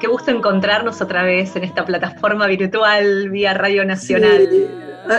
[0.00, 4.48] Qué gusto encontrarnos otra vez en esta plataforma virtual vía Radio Nacional.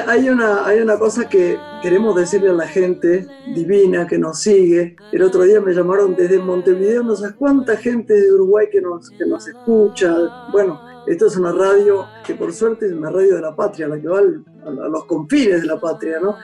[0.08, 4.96] Hay una, hay una cosa que queremos decirle a la gente divina que nos sigue.
[5.12, 9.12] El otro día me llamaron desde Montevideo, no sé cuánta gente de Uruguay que nos,
[9.12, 10.16] que nos escucha.
[10.52, 14.00] Bueno, esto es una radio que por suerte es una radio de la patria, la
[14.00, 16.38] que va a los confines de la patria, ¿no?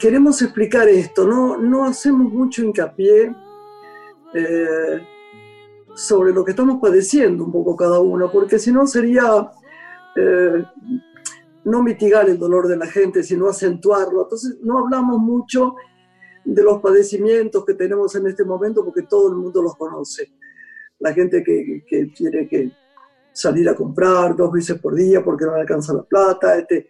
[0.00, 3.32] Queremos explicar esto, no, no hacemos mucho hincapié
[4.34, 5.00] eh,
[5.96, 9.50] sobre lo que estamos padeciendo un poco cada uno, porque si no sería
[10.14, 10.62] eh,
[11.64, 14.24] no mitigar el dolor de la gente, sino acentuarlo.
[14.24, 15.74] Entonces no hablamos mucho
[16.44, 20.32] de los padecimientos que tenemos en este momento porque todo el mundo los conoce.
[20.98, 22.70] La gente que, que tiene que
[23.32, 26.88] salir a comprar dos veces por día porque no alcanza la plata, este,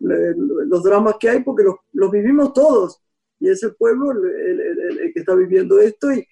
[0.00, 3.00] los dramas que hay porque los, los, vivimos todos
[3.38, 6.26] y es el pueblo el, que está viviendo esto y,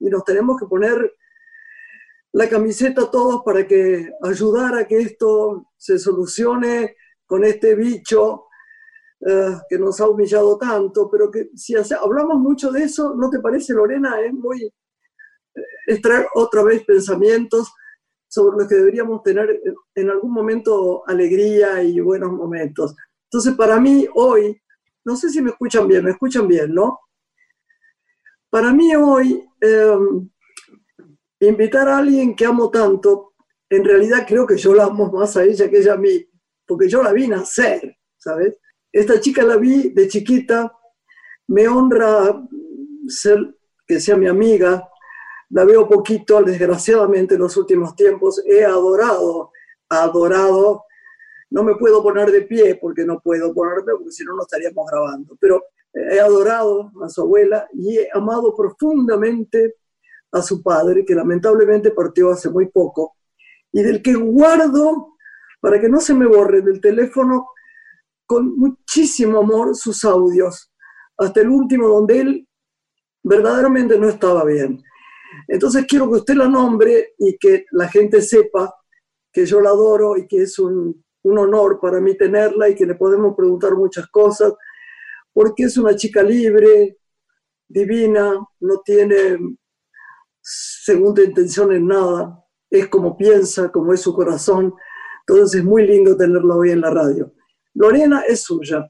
[0.00, 1.14] y, nos tenemos que poner
[2.32, 8.46] la camiseta todos para que ayudar a que esto se solucione con este bicho
[9.24, 13.38] eh, que nos ha humillado tanto, pero que si hablamos mucho de eso, ¿no te
[13.38, 14.20] parece, Lorena?
[14.20, 14.72] Es muy
[15.86, 17.72] extraer otra vez pensamientos
[18.26, 19.62] sobre los que deberíamos tener
[19.94, 22.96] en algún momento alegría y buenos momentos.
[23.24, 24.60] Entonces, para mí hoy,
[25.04, 26.98] no sé si me escuchan bien, me escuchan bien, ¿no?
[28.50, 30.28] Para mí hoy, em,
[31.48, 33.34] invitar a alguien que amo tanto,
[33.68, 36.28] en realidad creo que yo la amo más a ella que ella a mí,
[36.66, 38.58] porque yo la vi nacer, ¿sabes?
[38.92, 40.72] Esta chica la vi de chiquita,
[41.48, 42.46] me honra
[43.08, 44.88] ser, que sea mi amiga,
[45.50, 49.50] la veo poquito, desgraciadamente en los últimos tiempos, he adorado,
[49.88, 50.84] adorado,
[51.50, 54.86] no me puedo poner de pie porque no puedo ponerme, porque si no, no estaríamos
[54.90, 59.76] grabando, pero he adorado a su abuela y he amado profundamente
[60.32, 63.16] a su padre, que lamentablemente partió hace muy poco,
[63.70, 65.16] y del que guardo
[65.60, 67.48] para que no se me borre del teléfono
[68.26, 70.72] con muchísimo amor sus audios,
[71.18, 72.48] hasta el último donde él
[73.22, 74.82] verdaderamente no estaba bien.
[75.48, 78.74] Entonces quiero que usted la nombre y que la gente sepa
[79.32, 82.86] que yo la adoro y que es un, un honor para mí tenerla y que
[82.86, 84.52] le podemos preguntar muchas cosas,
[85.32, 86.98] porque es una chica libre,
[87.68, 89.38] divina, no tiene
[90.84, 94.74] segunda intención en nada, es como piensa, como es su corazón,
[95.20, 97.32] entonces es muy lindo tenerla hoy en la radio.
[97.74, 98.88] Lorena es suya.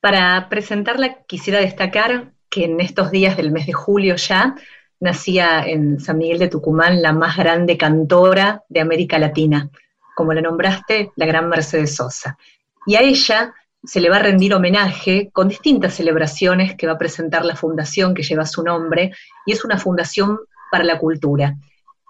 [0.00, 4.54] Para presentarla quisiera destacar que en estos días del mes de julio ya
[5.00, 9.68] nacía en San Miguel de Tucumán la más grande cantora de América Latina,
[10.14, 12.38] como la nombraste, la gran Mercedes Sosa.
[12.86, 16.98] Y a ella se le va a rendir homenaje con distintas celebraciones que va a
[16.98, 19.12] presentar la fundación que lleva su nombre,
[19.44, 20.38] y es una fundación
[20.70, 21.56] para la cultura.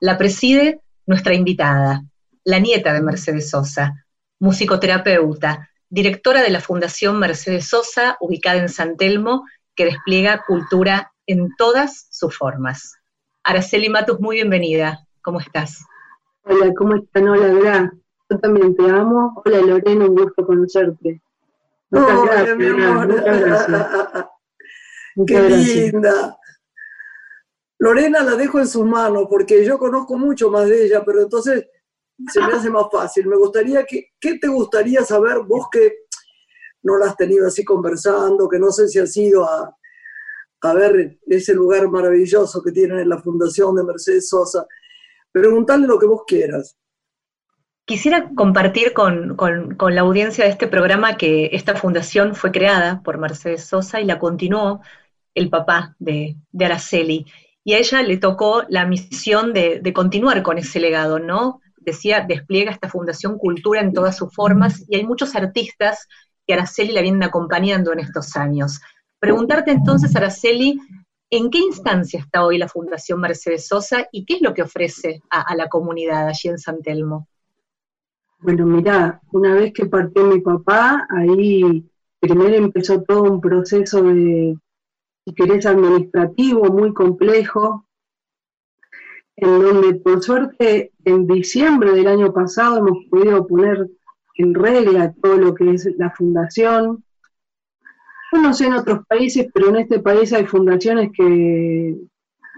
[0.00, 2.02] La preside nuestra invitada,
[2.44, 4.06] la nieta de Mercedes Sosa,
[4.38, 9.44] musicoterapeuta, directora de la Fundación Mercedes Sosa, ubicada en San Telmo,
[9.74, 12.94] que despliega cultura en todas sus formas.
[13.44, 15.06] Araceli Matus, muy bienvenida.
[15.22, 15.84] ¿Cómo estás?
[16.42, 17.28] Hola, ¿cómo están?
[17.28, 17.92] Hola, Gra.
[18.28, 19.40] Yo también te amo.
[19.44, 21.20] Hola, Lorena, un gusto conocerte.
[21.90, 23.88] Muchas gracias, Muchas gracias.
[25.26, 26.36] Qué linda.
[27.78, 31.66] Lorena la dejo en sus manos porque yo conozco mucho más de ella, pero entonces
[32.32, 33.26] se me hace más fácil.
[33.26, 36.06] Me gustaría que, ¿qué te gustaría saber vos que
[36.82, 39.76] no la has tenido así conversando, que no sé si has ido a,
[40.62, 44.66] a ver ese lugar maravilloso que tienen en la Fundación de Mercedes Sosa?
[45.30, 46.76] Preguntarle lo que vos quieras.
[47.84, 49.36] Quisiera compartir con,
[49.80, 54.18] la audiencia de este programa que esta fundación fue creada por Mercedes Sosa y la
[54.18, 54.80] continuó
[55.34, 57.26] el papá de, de Araceli.
[57.66, 61.60] Y a ella le tocó la misión de, continuar con ese legado, ¿no?
[61.80, 66.06] decía, despliega esta Fundación Cultura en todas sus formas y hay muchos artistas
[66.46, 68.80] que Araceli la vienen acompañando en estos años.
[69.18, 70.78] Preguntarte entonces, Araceli,
[71.28, 75.20] ¿en qué instancia está hoy la Fundación Mercedes Sosa y qué es lo que ofrece
[75.28, 77.26] a, la comunidad allí en San Telmo?
[78.38, 81.84] Bueno, mira, una vez que partió mi papá, ahí
[82.20, 84.56] primero empezó todo un proceso de,
[85.26, 87.84] si querés, administrativo muy complejo,
[89.34, 93.88] en donde por suerte en diciembre del año pasado hemos podido poner
[94.36, 97.04] en regla todo lo que es la fundación.
[98.32, 101.96] Yo no sé en otros países, pero en este país hay fundaciones que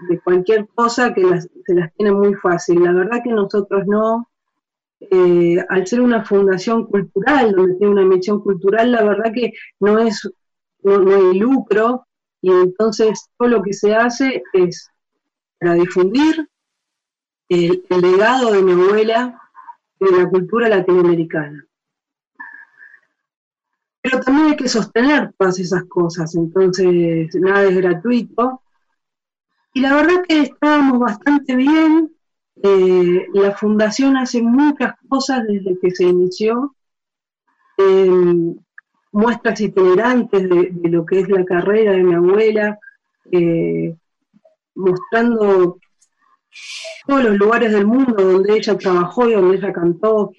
[0.07, 1.23] de cualquier cosa que
[1.65, 2.83] se las tienen muy fácil.
[2.83, 4.29] La verdad que nosotros no,
[4.99, 9.97] eh, al ser una fundación cultural, donde tiene una misión cultural, la verdad que no
[9.99, 10.29] es,
[10.83, 12.05] no, hay lucro,
[12.41, 14.89] y entonces todo lo que se hace es
[15.59, 16.49] para difundir
[17.49, 19.41] el, legado de mi abuela
[19.99, 21.65] de la cultura latinoamericana.
[24.01, 28.61] Pero también hay que sostener todas esas cosas, entonces nada es gratuito.
[29.73, 32.15] Y la verdad que estábamos bastante bien,
[32.63, 36.75] eh, la fundación hace muchas cosas desde que se inició,
[37.77, 38.55] eh,
[39.11, 42.79] muestras itinerantes de, lo que es la carrera de mi abuela,
[43.31, 43.95] eh,
[44.75, 45.79] mostrando
[47.07, 50.31] todos los lugares del mundo donde ella trabajó y donde ella cantó.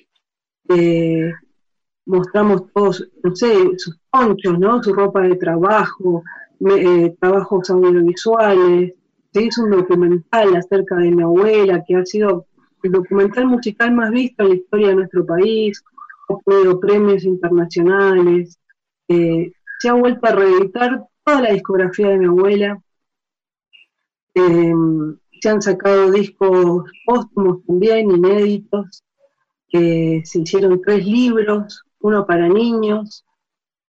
[2.06, 4.82] mostramos todos, no sé, sus ponchos, ¿no?
[4.82, 6.22] Su ropa de trabajo,
[7.20, 8.94] trabajos audiovisuales,
[9.32, 12.46] se hizo un documental acerca de mi abuela, que ha sido
[12.82, 15.82] el documental musical más visto en la historia de nuestro país,
[16.32, 18.59] obtenido premios internacionales,
[19.09, 22.82] eh, se ha vuelto a reeditar toda la discografía de mi abuela,
[24.35, 24.73] eh,
[25.41, 29.03] se han sacado discos póstumos también, inéditos,
[29.73, 33.25] se hicieron tres libros, uno para niños,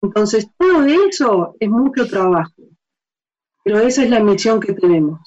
[0.02, 2.68] entonces todo eso es mucho trabajo
[3.68, 5.20] pero esa es la misión que tenemos.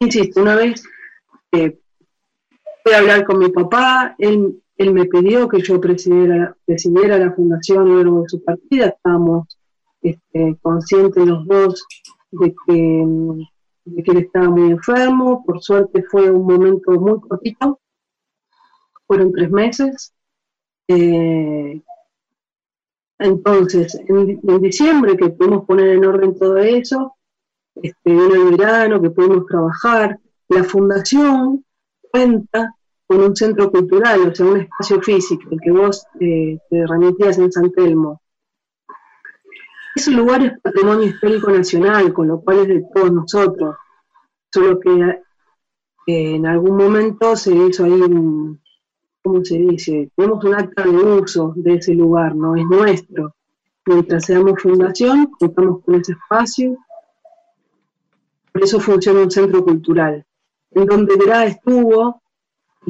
[0.00, 0.82] Insisto, una vez
[1.52, 1.78] eh,
[2.82, 8.22] fui a hablar con mi papá, él, me pidió que yo presidiera, la fundación luego
[8.22, 9.58] de su partida, estábamos
[10.00, 11.84] este, conscientes los dos
[12.30, 17.80] de que, él estaba muy enfermo, por suerte fue un momento muy cortito,
[19.06, 20.14] fueron tres meses.
[20.88, 21.82] Eh,
[23.18, 27.16] entonces, en, diciembre que pudimos poner en orden todo eso,
[27.74, 31.64] este, en el verano que pudimos trabajar, la fundación
[32.12, 32.74] cuenta
[33.08, 37.38] con un centro cultural, o sea, un espacio físico, el que vos eh, te remitías
[37.38, 38.20] en San Telmo.
[39.96, 43.76] Ese lugar es patrimonio histórico nacional, con lo cual es de todos nosotros,
[44.52, 44.90] solo que
[46.06, 47.98] eh, en algún momento se hizo ahí
[49.22, 50.10] ¿cómo se dice?
[50.14, 53.34] Tenemos un acta de uso de ese lugar, no es nuestro.
[53.86, 56.76] Mientras seamos fundación, contamos con ese espacio.
[58.52, 60.26] Por eso funciona un centro cultural,
[60.72, 62.20] en donde Verá estuvo.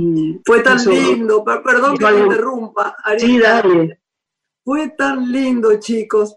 [0.00, 2.96] Y Fue tan lindo, perdón que me interrumpa.
[3.18, 4.00] Sí, dale.
[4.62, 6.36] Fue tan lindo, chicos.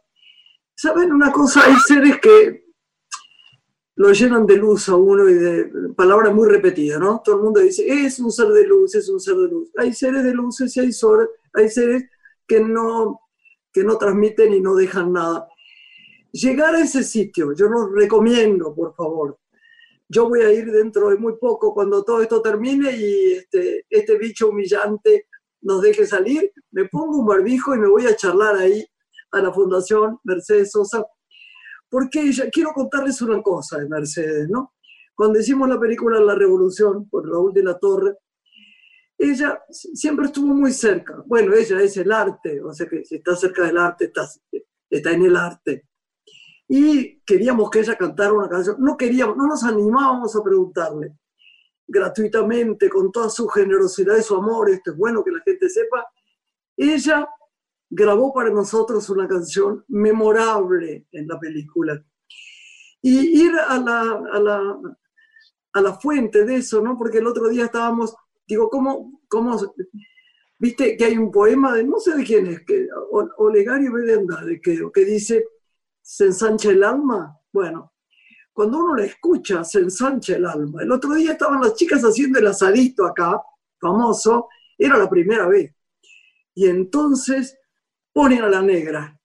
[0.74, 1.66] ¿Saben una cosa?
[1.68, 2.66] Hay seres que
[3.98, 7.22] lo llenan de luz a uno y de palabras muy repetidas, ¿no?
[7.24, 9.70] Todo el mundo dice, es un ser de luz, es un ser de luz.
[9.78, 10.90] Hay seres de luces y hay,
[11.54, 12.10] hay seres
[12.48, 13.22] que no,
[13.72, 15.48] que no transmiten y no dejan nada.
[16.32, 19.38] Llegar a ese sitio, yo los recomiendo, por favor.
[20.14, 24.18] Yo voy a ir dentro de muy poco, cuando todo esto termine y este, este
[24.18, 25.28] bicho humillante
[25.62, 28.86] nos deje salir, me pongo un barbijo y me voy a charlar ahí
[29.32, 31.06] a la Fundación Mercedes Sosa
[31.92, 34.74] porque ella, quiero contarles una cosa de Mercedes, ¿no?
[35.14, 38.16] Cuando hicimos la película La Revolución, por Raúl de la Torre,
[39.18, 41.22] ella siempre estuvo muy cerca.
[41.26, 44.26] Bueno, ella es el arte, o sea que si está cerca del arte, está,
[44.90, 45.86] está en el arte.
[46.74, 48.78] Y queríamos que ella cantara una canción.
[48.80, 51.18] No queríamos, no nos animábamos a preguntarle
[51.86, 56.08] gratuitamente, con toda su generosidad y su amor, esto es bueno que la gente sepa,
[56.78, 57.28] ella
[57.90, 62.02] grabó para nosotros una canción memorable en la película.
[63.02, 64.80] Y ir a la, a la,
[65.74, 66.98] a la fuente de eso, ¿no?
[66.98, 68.16] Porque el otro día estábamos,
[68.48, 69.60] digo, ¿cómo, cómo
[70.58, 72.88] viste que hay un poema de, no sé de quién es, que,
[73.38, 75.46] Olegario Belenda, de que, que dice,
[76.12, 77.40] se ensancha el alma?
[77.54, 77.94] Bueno,
[78.52, 80.84] cuando uno la escucha, se ensancha el alma.
[80.84, 83.42] El otro día estaban las chicas haciendo el asadito acá,
[83.80, 85.74] famoso, era la primera vez.
[86.54, 87.58] Y entonces
[88.12, 89.18] ponen a la negra.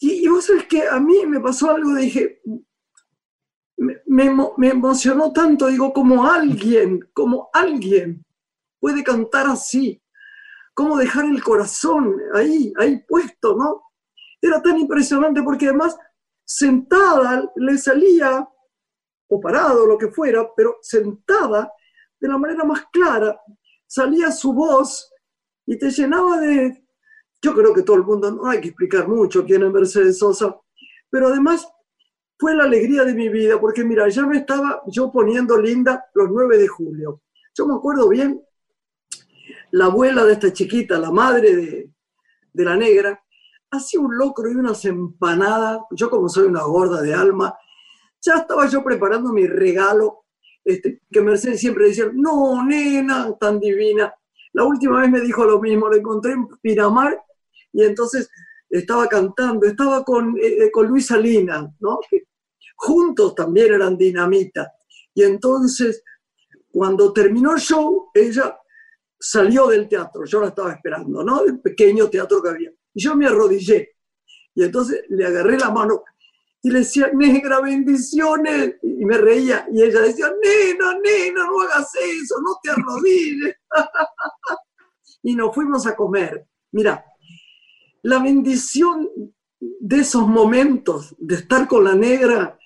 [0.00, 2.42] Y, vos sabés que a mí me pasó algo, dije,
[3.76, 4.02] me,
[4.56, 8.24] me, emocionó tanto, digo, como alguien, como alguien
[8.80, 10.02] puede cantar así,
[10.74, 13.85] cómo dejar el corazón ahí, ahí puesto, ¿no?
[14.40, 15.96] Era tan impresionante porque además
[16.44, 18.48] sentada le salía,
[19.28, 21.72] o parado, lo que fuera, pero sentada
[22.20, 23.38] de la manera más clara,
[23.86, 25.12] salía su voz
[25.66, 26.84] y te llenaba de,
[27.42, 30.56] yo creo que todo el mundo, no hay que explicar mucho quién es Mercedes Sosa,
[31.10, 31.66] pero además
[32.38, 36.30] fue la alegría de mi vida, porque mira, ya me estaba yo poniendo linda los
[36.30, 37.22] 9 de julio.
[37.54, 38.42] Yo me acuerdo bien,
[39.72, 41.90] la abuela de esta chiquita, la madre de,
[42.52, 43.22] de la negra,
[43.70, 47.56] hacía un locro y unas empanadas, yo como soy una gorda de alma,
[48.20, 50.24] ya estaba yo preparando mi regalo,
[50.64, 54.12] este, que Mercedes siempre decía, no, nena, tan divina,
[54.52, 57.22] La última vez me dijo lo mismo, lo encontré en Pinamar
[57.72, 58.30] y entonces
[58.70, 62.00] estaba cantando, estaba con, eh, eh, con Luis Salina, ¿no?
[62.76, 64.72] juntos también eran dinamita.
[65.14, 66.04] Y entonces,
[66.70, 68.58] cuando terminó el show, ella
[69.18, 71.42] salió del teatro, yo la estaba esperando, ¿no?
[71.44, 72.70] El pequeño teatro que había.
[72.96, 73.96] Yo me arrodillé.
[74.54, 76.02] Y entonces le agarré la mano
[76.62, 78.76] y le decía, negra, bendiciones.
[78.82, 79.68] Y me reía.
[79.70, 83.54] Y ella decía, nena, nena, no hagas eso, no te arrodilles.
[85.22, 86.46] y nos fuimos a comer.
[86.72, 87.04] Mira,
[88.02, 89.10] la bendición
[89.60, 92.58] de esos momentos de estar con la negra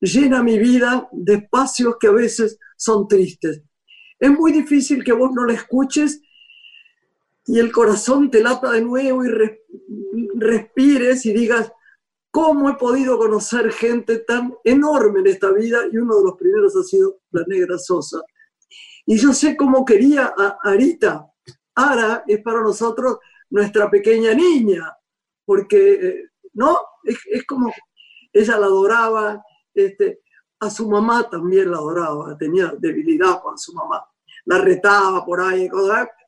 [0.00, 3.62] llena mi vida de espacios que a veces son tristes.
[4.18, 6.22] Es muy difícil que vos no la escuches
[7.46, 9.28] y el corazón te lata de nuevo y
[10.36, 11.72] respires y digas,
[12.30, 15.80] ¿cómo he podido conocer gente tan enorme en esta vida?
[15.90, 18.22] Y uno de los primeros ha sido la negra Sosa.
[19.06, 21.26] Y yo sé cómo quería a Arita.
[21.74, 23.18] Ara es para nosotros
[23.48, 24.96] nuestra pequeña niña,
[25.44, 26.78] porque, eh, ¿no?
[27.02, 27.72] Es, es como,
[28.32, 29.42] ella la adoraba,
[29.74, 30.20] este,
[30.60, 34.04] a su mamá también la adoraba, tenía debilidad con su mamá.
[34.44, 35.68] La retaba por ahí,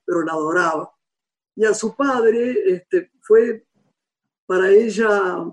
[0.05, 0.93] pero la adoraba.
[1.55, 3.67] Y a su padre este, fue
[4.47, 5.45] para ella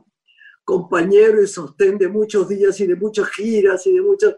[0.64, 4.36] compañero y sostén de muchos días y de muchas giras y de muchas...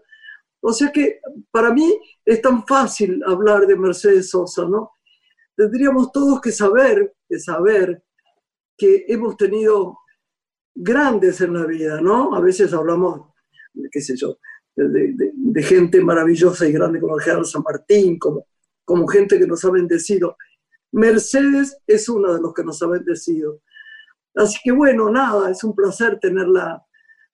[0.61, 4.91] O sea que para mí es tan fácil hablar de Mercedes Sosa, ¿no?
[5.55, 8.03] Tendríamos todos que saber, que saber
[8.77, 9.97] que hemos tenido
[10.73, 12.35] grandes en la vida, ¿no?
[12.35, 13.31] A veces hablamos
[13.91, 14.37] qué sé yo,
[14.75, 18.47] de, gente maravillosa y grande como general San Martín, como,
[18.85, 20.37] como gente que nos ha bendecido.
[20.91, 23.61] Mercedes es una de los que nos ha bendecido.
[24.35, 26.85] Así que bueno, nada, es un placer tenerla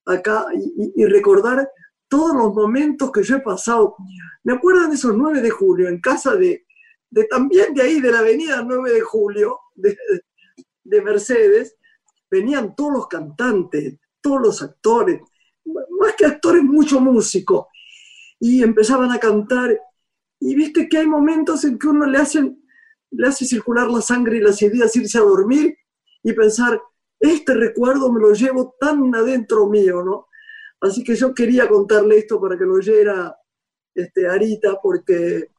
[0.06, 1.70] acá y, recordar
[2.08, 3.96] todos los momentos que yo he pasado.
[4.44, 6.66] Me acuerdo de esos 9 de julio en casa de,
[7.10, 9.98] de también de ahí, de la avenida 9 de julio, de,
[10.84, 11.76] de Mercedes,
[12.30, 15.22] venían todos los cantantes, todos los actores,
[15.66, 17.68] más que actores, mucho músico.
[18.40, 19.78] Y empezaban a cantar.
[20.40, 22.57] Y viste que hay momentos en que uno le, hacen,
[23.12, 25.78] le hace circular la sangre y las ideas, irse a dormir
[26.24, 26.82] y pensar,
[27.20, 30.28] este recuerdo me lo llevo tan adentro mío, ¿no?
[30.82, 33.36] Así que yo quería contarle esto para que lo oyera
[33.94, 35.50] este, Arita, porque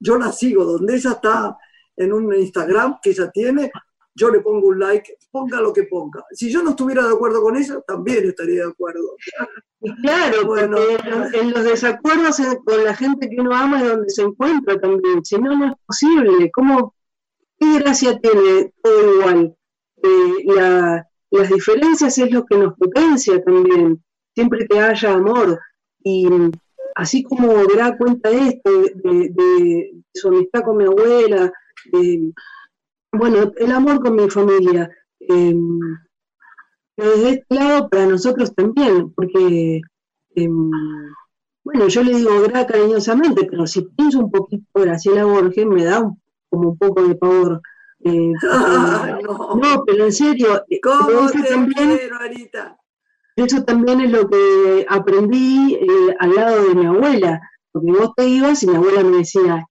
[0.00, 1.58] yo la sigo, donde ella está
[1.96, 3.70] en un Instagram que ella tiene,
[4.14, 6.22] yo le pongo un like, ponga lo que ponga.
[6.32, 9.16] Si yo no estuviera de acuerdo con ella, también estaría de acuerdo.
[10.02, 14.22] Claro, bueno, porque en los desacuerdos con la gente que uno ama es donde se
[14.22, 15.24] encuentra también.
[15.24, 16.50] Si no, no es posible.
[16.52, 16.94] ¿Cómo,
[17.58, 19.56] ¿Qué gracia tiene todo igual?
[20.02, 25.58] Eh, las diferencias es lo que nos potencia también, siempre que haya amor.
[26.04, 26.28] Y
[26.94, 31.50] así como verá cuenta esto de, de su amistad con mi abuela,
[31.90, 32.32] de,
[33.12, 34.90] bueno, el amor con mi familia.
[35.28, 35.54] Eh,
[36.96, 39.80] desde este lado para nosotros también, porque,
[40.34, 40.70] em,
[41.64, 46.10] bueno, yo le digo gra cariñosamente, pero si pienso un poquito Graciela Borges, me da
[46.50, 47.60] como un poco de pavor.
[48.04, 48.32] Eh,
[49.62, 49.84] no.
[49.86, 51.98] pero en serio, eh, ¿Cómo eso, también,
[53.36, 55.78] eso también es lo que aprendí
[56.18, 59.66] al lado de mi abuela, porque vos te ibas y mi abuela me decía,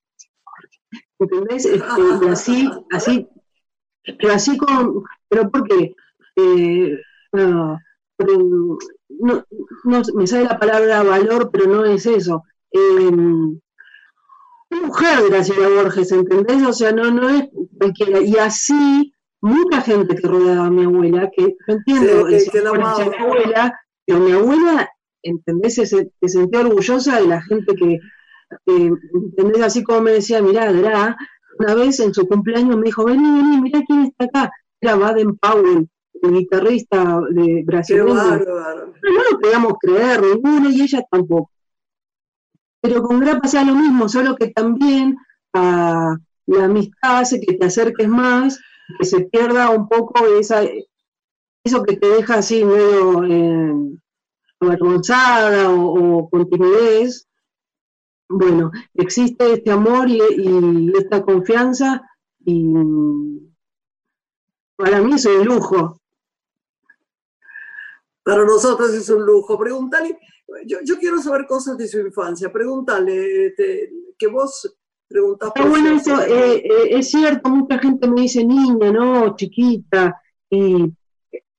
[1.19, 1.65] ¿entendés?
[1.65, 3.27] Este, y así, así,
[4.03, 5.95] pero así con, pero ¿por qué?
[6.35, 6.99] Eh,
[7.33, 7.79] no,
[10.13, 12.43] me sale la palabra valor, pero no es eso.
[12.71, 13.11] Eh,
[14.71, 16.63] mujer, Graciela Borges, ¿entendés?
[16.63, 18.21] O sea, no, no es cualquiera.
[18.21, 22.83] Y así, mucha gente que rodeaba a mi abuela, que no entiendo, que, la mi
[22.83, 24.89] abuela, pero mi abuela,
[25.23, 25.75] ¿entendés?
[25.75, 27.99] Se, se, sentía orgullosa de la gente que,
[28.65, 29.61] ¿entendés?
[29.61, 31.17] Así como me decía, mirá, Gra,
[31.61, 34.51] una vez en su cumpleaños me dijo, vení, vení, mirá quién está acá.
[34.81, 35.87] Era Baden Powell,
[36.21, 38.15] el guitarrista de brasileño.
[38.15, 41.51] No, no lo podíamos creer, ninguno, y ella tampoco.
[42.81, 45.15] Pero con Gra pasa lo mismo, solo que también
[45.53, 46.15] ah,
[46.47, 48.59] la amistad hace que te acerques más,
[48.97, 50.63] que se pierda un poco esa,
[51.63, 53.73] eso que te deja así medio eh,
[54.59, 57.27] avergonzada o, o con timidez,
[58.31, 62.01] bueno, existe este amor y, esta confianza
[62.43, 62.73] y
[64.75, 65.97] para mí es un lujo.
[68.23, 69.57] Para nosotros es un lujo.
[69.57, 70.17] Pregúntale,
[70.65, 72.51] yo, quiero saber cosas de su infancia.
[72.51, 73.53] Pregúntale,
[74.17, 74.75] que vos
[75.07, 75.51] preguntás.
[75.51, 79.35] Por bueno, eso eh, eh, es cierto, mucha gente me dice niña, ¿no?
[79.35, 80.21] Chiquita.
[80.49, 80.93] Y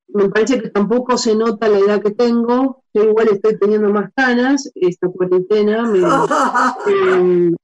[0.09, 2.82] me parece que tampoco se nota la edad que tengo.
[2.95, 6.01] Yo igual estoy teniendo más canas, esta cuarentena me,
[6.87, 7.57] em,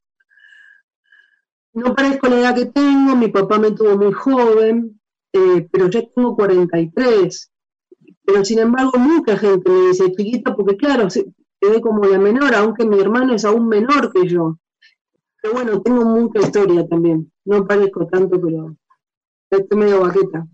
[1.75, 5.01] no parezco la edad que tengo, mi papá me tuvo muy joven,
[5.33, 7.51] eh, pero yo tengo 43.
[8.25, 11.25] Pero sin embargo, mucha gente me dice chiquita, porque claro, se,
[11.61, 14.59] ve como la menor, aunque mi hermano es aún menor que yo.
[15.41, 17.31] Pero bueno, tengo mucha historia también.
[17.45, 18.75] No parezco tanto, pero
[19.51, 20.47] estoy medio vaqueta.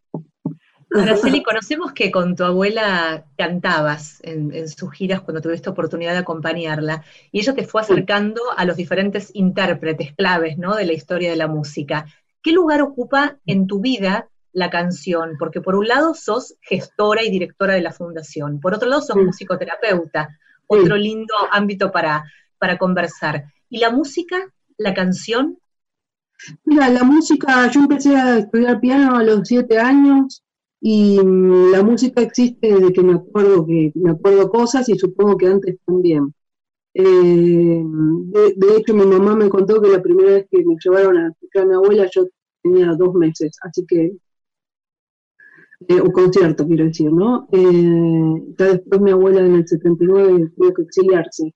[0.94, 7.02] Araceli, conocemos que con tu abuela cantabas en, sus giras cuando tuviste oportunidad de acompañarla,
[7.32, 10.76] y ella te fue acercando a los diferentes intérpretes claves ¿no?
[10.76, 12.06] de la historia de la música.
[12.42, 15.32] ¿Qué lugar ocupa en tu vida la canción?
[15.36, 19.16] Porque por un lado sos gestora y directora de la fundación, por otro lado sos
[19.16, 22.24] musicoterapeuta, otro lindo ámbito para,
[22.58, 23.46] para conversar.
[23.68, 24.36] ¿Y la música,
[24.76, 25.58] la canción?
[26.64, 30.44] Mira, la música, yo empecé a estudiar piano a los siete años,
[30.86, 31.16] y
[31.72, 35.78] la música existe desde que me acuerdo que me acuerdo cosas y supongo que antes
[35.86, 36.34] también.
[36.92, 37.82] Eh,
[38.56, 41.62] de, hecho, mi mamá me contó que la primera vez que me llevaron a escuchar
[41.62, 42.26] a mi abuela yo
[42.62, 44.12] tenía dos meses, así que,
[45.88, 47.48] eh, un concierto quiero decir, ¿no?
[47.50, 51.54] Eh, después mi abuela en el 79 tuvo que exiliarse.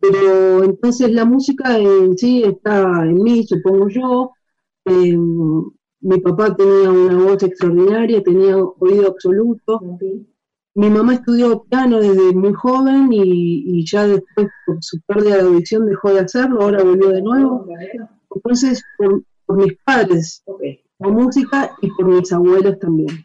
[0.00, 4.30] Pero entonces la música en sí está en mí, supongo yo.
[4.86, 5.14] Eh,
[6.02, 9.80] mi papá tenía una voz extraordinaria, tenía oído absoluto.
[10.74, 15.86] Mi mamá estudió piano desde muy joven y, ya después, por su pérdida de audición,
[15.86, 17.66] dejó de hacerlo, ahora volvió de nuevo.
[18.34, 19.22] Entonces, por,
[19.56, 20.42] mis padres,
[20.98, 23.24] la música y por mis abuelos también.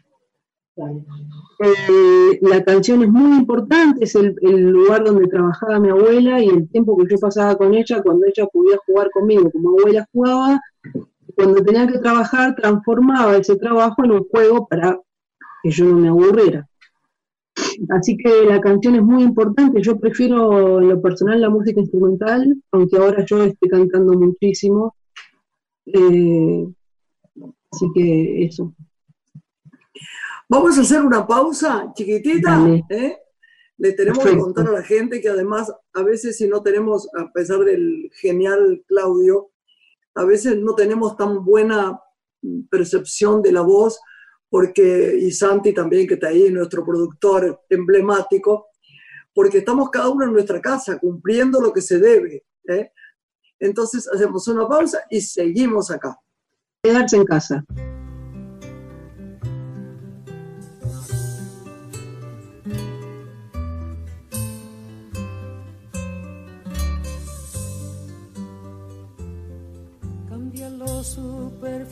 [1.60, 6.48] Eh, la canción es muy importante, es el, el, lugar donde trabajaba mi abuela y
[6.48, 10.60] el tiempo que yo pasaba con ella cuando ella podía jugar conmigo como abuela jugaba
[11.38, 15.00] cuando tenía que trabajar, transformaba ese trabajo en un juego para
[15.62, 16.68] que yo no me aburriera.
[17.90, 19.80] Así que la canción es muy importante.
[19.80, 24.96] Yo prefiero en lo personal la música instrumental, aunque ahora yo esté cantando muchísimo.
[25.86, 26.66] Eh,
[27.70, 28.74] así que eso.
[30.48, 32.68] Vamos a hacer una pausa chiquitita.
[32.90, 33.16] ¿eh?
[33.76, 37.30] Le tenemos que contar a la gente que además a veces si no tenemos, a
[37.32, 39.52] pesar del genial Claudio,
[40.14, 42.00] a veces no tenemos tan buena
[42.70, 44.00] percepción de la voz,
[44.48, 48.68] porque, y Santi también, que está ahí, nuestro productor emblemático,
[49.34, 52.44] porque estamos cada uno en nuestra casa cumpliendo lo que se debe.
[52.68, 52.92] ¿eh?
[53.60, 56.18] Entonces hacemos una pausa y seguimos acá.
[56.82, 57.64] Quedarse en casa.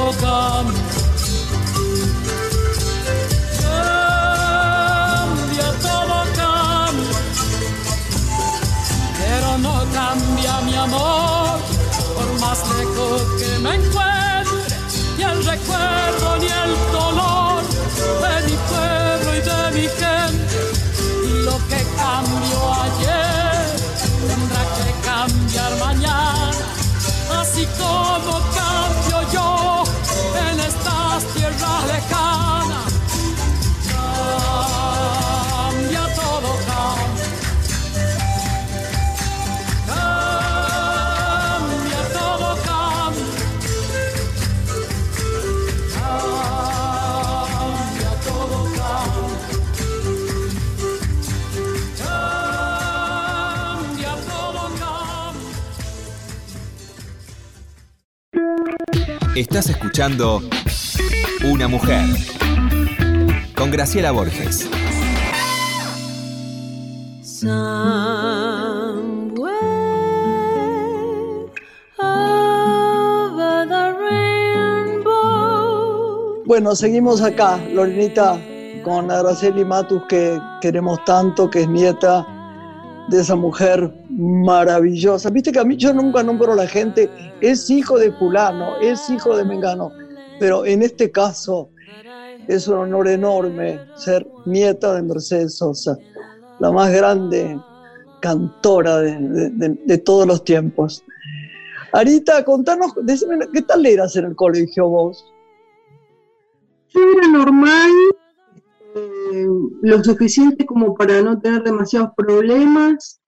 [0.00, 0.79] Cambia
[59.40, 60.42] Estás escuchando
[61.50, 62.04] Una mujer
[63.56, 64.68] con Graciela Borges.
[76.44, 78.38] Bueno, seguimos acá, Lorenita,
[78.84, 82.26] con Araceli Matus, que queremos tanto, que es nieta
[83.08, 85.30] de esa mujer maravillosa.
[85.30, 89.08] Viste que a mí yo nunca nombro a la gente, es hijo de fulano, es
[89.08, 89.92] hijo de Mengano,
[90.38, 91.70] pero en este caso
[92.46, 95.98] es un honor enorme ser nieta de Mercedes Sosa,
[96.58, 97.58] la más grande
[98.20, 99.16] cantora de,
[99.86, 101.02] de- todos los tiempos.
[101.92, 105.24] Arita, contanos, decime, ¿qué tal eras en el colegio vos?
[106.88, 107.90] Yo era normal,
[108.96, 109.46] eh,
[109.82, 113.19] lo suficiente como para no tener demasiados problemas,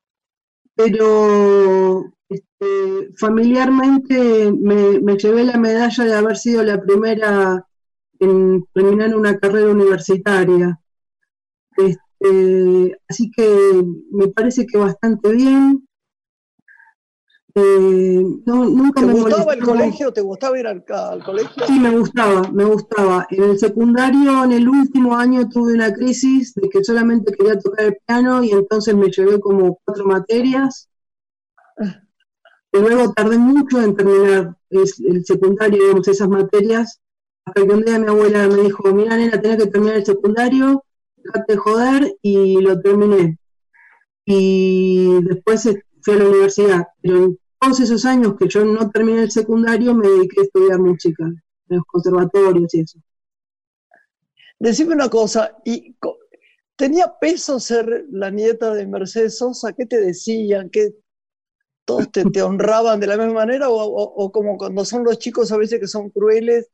[0.75, 7.67] pero este, familiarmente me, me llevé la medalla de haber sido la primera
[8.19, 10.81] en terminar una carrera universitaria.
[11.77, 15.82] Este, así que me parece que bastante bien.
[17.55, 20.13] Eh, no, nunca ¿Te me gustaba el colegio?
[20.13, 21.67] ¿Te gustaba ir al, al colegio?
[21.67, 23.27] Sí, me gustaba, me gustaba.
[23.31, 27.87] En el secundario, en el último año, tuve una crisis de que solamente quería tocar
[27.87, 30.89] el piano y entonces me llevé como cuatro materias.
[32.73, 37.03] Y luego tardé mucho en terminar el secundario, digamos, esas materias,
[37.45, 40.83] hasta que un día mi abuela me dijo, mira, nena, tenés que terminar el secundario,
[41.17, 43.39] dejate de joder, y lo terminé.
[44.25, 46.89] Y después eh, fui a la universidad.
[47.03, 51.25] Pero todos esos años que yo no terminé el secundario, me dediqué a estudiar música
[51.25, 51.43] en
[51.79, 53.01] los conservatorios y eso.
[54.59, 56.19] Decime una cosa, ¿y co-
[56.77, 59.73] tenía peso ser la nieta de Mercedes Sosa?
[59.75, 60.71] ¿Qué te decían?
[60.71, 60.95] ¿Qué,
[61.87, 63.69] ¿Todos te, honraban de la misma manera?
[63.71, 66.71] O, como cuando son los chicos a veces que son crueles,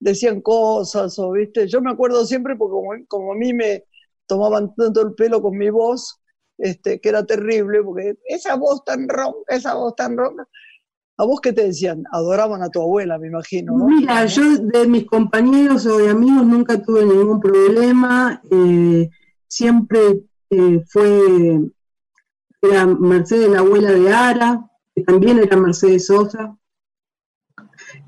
[0.00, 1.68] decían cosas, o viste?
[1.68, 3.84] Yo me acuerdo siempre, porque como, como a mí me
[4.26, 6.17] tomaban tanto el pelo con mi voz,
[6.58, 10.46] este, que era terrible, porque esa voz tan ronca, esa voz tan ronca.
[11.16, 12.04] ¿A vos qué te decían?
[12.12, 13.86] Adoraban a tu abuela, me imagino, ¿no?
[13.86, 18.40] Mira, yo de mis compañeros o de amigos nunca tuve ningún problema.
[18.50, 19.08] eh,
[19.48, 21.60] siempre eh, fue,
[22.62, 26.56] era Mercedes la abuela de Ara, que también era Mercedes Sosa.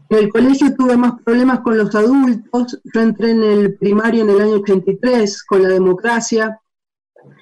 [0.08, 2.80] En el colegio tuve más problemas con los adultos.
[2.92, 6.60] Yo entré en el primario en el año 83 con la democracia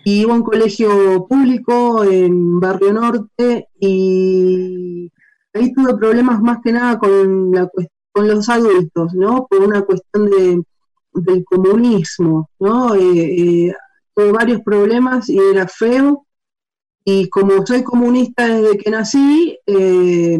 [0.04, 5.10] y iba a un colegio público en Barrio Norte y
[5.52, 7.68] ahí tuve problemas más que nada con, la,
[8.12, 9.46] con los adultos, ¿no?
[9.46, 10.62] Por una cuestión de,
[11.12, 12.94] del comunismo, ¿no?
[12.94, 13.74] Eh, eh,
[14.14, 16.24] tuve varios problemas y era feo.
[17.04, 20.38] Y como soy comunista desde que nací, eh,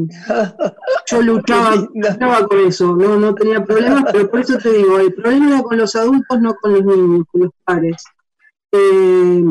[1.07, 5.15] yo luchaba, luchaba con eso, no, no tenía problemas, pero por eso te digo, el
[5.15, 8.05] problema era con los adultos, no con los niños, con los padres.
[8.73, 9.45] Eh,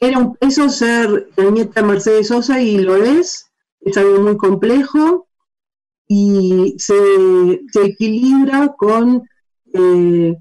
[0.00, 4.36] era un peso ser la nieta de Mercedes Sosa y lo es, es algo muy
[4.36, 5.28] complejo
[6.06, 6.94] y se,
[7.70, 9.22] se equilibra con,
[9.74, 10.36] eh,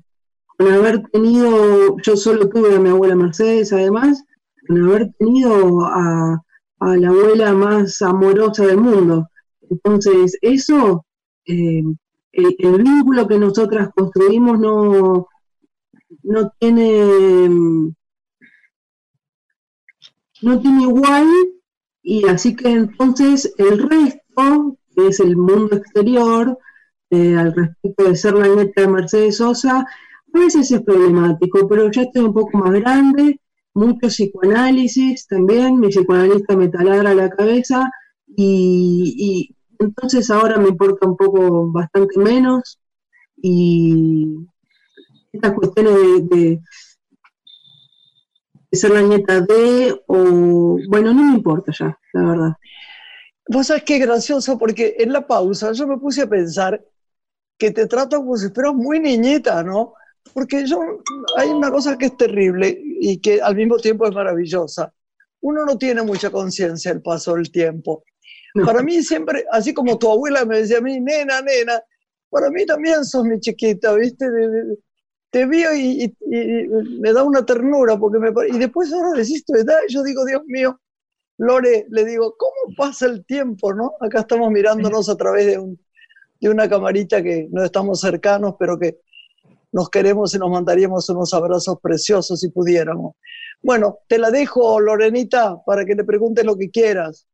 [0.57, 4.23] con haber tenido, yo solo tuve a mi abuela Mercedes además,
[4.67, 6.41] con haber tenido a,
[6.79, 9.27] la abuela más amorosa del mundo.
[9.69, 11.05] Entonces, eso,
[11.45, 11.83] eh,
[12.31, 15.27] el, vínculo que nosotras construimos no,
[16.23, 17.93] no tiene
[20.41, 21.27] no tiene igual
[22.03, 26.57] y así que entonces el resto, que es el mundo exterior,
[27.09, 29.79] eh, al respecto de ser la neta de Mercedes Sosa,
[30.33, 33.41] a veces es problemático, pero ya estoy un poco más grande,
[33.73, 37.89] mucho psicoanálisis también, mi psicoanalista me taladra la cabeza
[38.27, 42.79] y, entonces ahora me importa un poco bastante menos
[43.35, 44.47] y
[45.31, 46.59] estas cuestiones de,
[48.71, 52.51] ser la nieta de, o bueno, no me importa ya, la verdad.
[53.49, 56.83] Vos sabés qué gracioso, porque en la pausa yo me puse a pensar
[57.57, 59.93] que te trato como si fueras muy niñita, ¿no?
[60.33, 60.79] Porque yo,
[61.37, 64.93] hay una cosa que es terrible y que al mismo tiempo es maravillosa.
[65.41, 68.03] Uno no tiene mucha conciencia del paso del tiempo.
[68.65, 71.81] Para mí siempre, así como tu abuela me decía a mí, nena, nena,
[72.29, 74.25] para mí también sos mi chiquita, ¿viste?
[75.29, 76.15] Te veo y,
[76.99, 80.25] me da una ternura, porque me, y después ahora decís tu edad y yo digo,
[80.25, 80.79] Dios mío,
[81.37, 83.93] Lore, le digo, ¿cómo pasa el tiempo, no?
[83.99, 85.79] Acá estamos mirándonos a través de, un,
[86.39, 88.99] de una camarita que no estamos cercanos, pero que
[89.71, 93.15] nos queremos y nos mandaríamos unos abrazos preciosos si pudiéramos.
[93.61, 97.27] Bueno, te la dejo, Lorenita, para que le preguntes lo que quieras.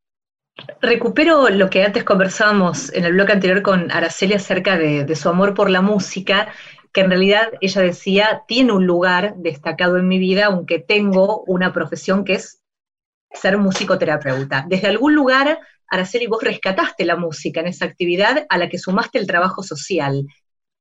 [0.82, 5.30] Recupero lo que antes conversábamos en el bloque anterior con Araceli acerca de, de, su
[5.30, 6.50] amor por la música,
[6.94, 11.74] que en realidad ella decía, tiene un lugar destacado en mi vida, aunque tengo una
[11.74, 12.62] profesión que es
[13.34, 14.66] ser musicoterapeuta.
[14.70, 19.18] Desde algún lugar, Araceli, vos rescataste la música en esa actividad a la que sumaste
[19.18, 20.28] el trabajo social.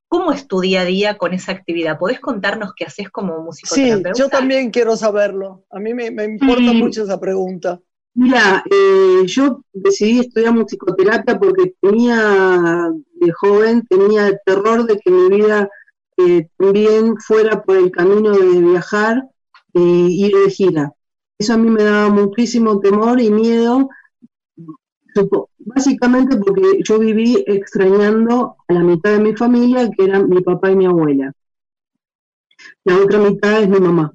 [0.06, 1.98] ¿Cómo es tu día a día con esa actividad?
[1.98, 4.12] ¿Podés contarnos qué haces como musicoterapeuta?
[4.12, 5.64] Sí, yo también quiero saberlo.
[5.70, 7.80] A mí me, importa mucho esa pregunta.
[8.12, 15.10] Mira, eh, yo decidí estudiar musicoterapia porque tenía, de joven, tenía el terror de que
[15.10, 15.70] mi vida
[16.26, 19.28] eh, también fuera por el camino de viajar
[19.72, 20.92] y ir de gira.
[21.38, 23.88] Eso a mí me daba muchísimo temor y miedo,
[25.58, 30.70] básicamente porque yo viví extrañando a la mitad de mi familia, que eran mi papá
[30.70, 31.32] y mi abuela.
[32.84, 34.12] La otra mitad es mi mamá.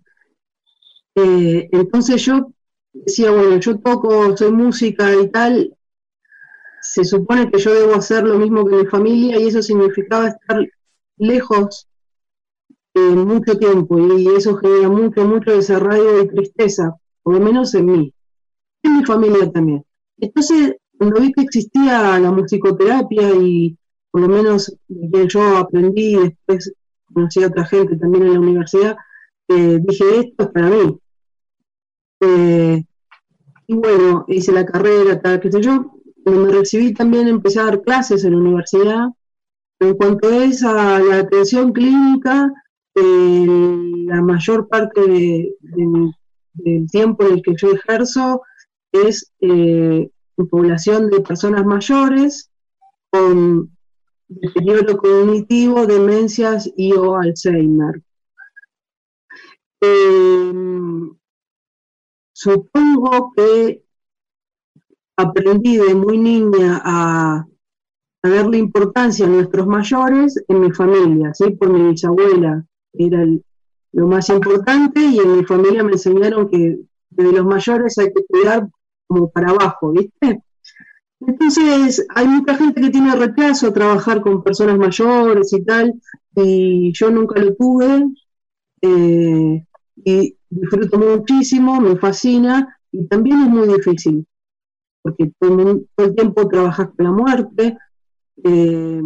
[1.15, 2.52] Eh, entonces yo
[2.93, 5.78] decía, bueno, yo toco, soy música y tal,
[6.82, 10.65] se supone que yo debo hacer lo mismo que mi familia y eso significaba estar
[11.17, 11.88] lejos
[12.98, 17.86] eh, mucho tiempo y eso genera mucho, mucho desarraigo y tristeza, por lo menos en
[17.86, 18.14] mí,
[18.82, 19.86] en mi familia también.
[20.18, 23.78] Entonces, cuando vi que existía la musicoterapia y
[24.10, 26.74] por lo menos que yo aprendí después
[27.14, 28.98] conocí a otra gente también en la universidad,
[29.48, 31.00] eh, dije, esto es para mí.
[32.22, 32.84] Eh,
[33.68, 35.94] y bueno, hice la carrera, tal, qué sé yo.
[36.24, 39.10] Cuando me recibí también empecé a dar clases en la universidad.
[39.80, 42.52] En cuanto a la atención clínica,
[43.02, 48.42] la mayor parte del tiempo en el que yo ejerzo
[48.92, 50.10] es eh,
[50.46, 52.52] población de personas mayores
[53.10, 53.76] con
[54.28, 58.04] deterioro cognitivo, demencias y o Alzheimer.
[59.80, 61.16] Em,
[62.34, 63.84] supongo que
[65.16, 67.48] aprendí de muy niña a,
[68.24, 71.52] a darle importancia a nuestros mayores en mi familia, ¿sí?
[71.52, 72.66] por mi bisabuela,
[72.98, 73.26] era
[73.94, 76.80] lo más importante y en mi familia me enseñaron que
[77.10, 78.68] de los mayores hay que cuidar
[79.08, 80.44] como para abajo, ¿viste?
[81.20, 86.00] Entonces, hay mucha gente que tiene rechazo a trabajar con personas mayores y tal,
[86.36, 88.06] y yo nunca lo tuve,
[88.82, 94.28] eh, y disfruto muchísimo, me fascina, y también es muy difícil,
[95.02, 97.78] porque todo, el tiempo trabajas con la muerte,
[98.44, 99.02] eh,